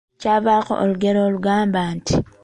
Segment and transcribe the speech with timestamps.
[0.21, 2.13] Kyavaako olugero olugamba nti?